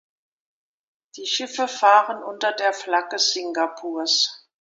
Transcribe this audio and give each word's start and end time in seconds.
Die 1.15 1.27
Schiffe 1.27 1.67
fahren 1.67 2.23
unter 2.23 2.51
der 2.53 2.73
Flagge 2.73 3.19
Singapurs. 3.19 4.47